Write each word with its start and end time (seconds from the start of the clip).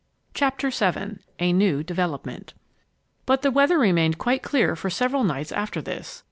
CHAPTER 0.33 0.71
VII 0.71 1.19
A 1.37 1.53
NEW 1.53 1.83
DEVELOPMENT 1.83 2.55
But 3.27 3.43
the 3.43 3.51
weather 3.51 3.77
remained 3.77 4.17
quite 4.17 4.41
clear 4.41 4.75
for 4.75 4.89
several 4.89 5.23
nights 5.23 5.51
after 5.51 5.79
this. 5.79 6.19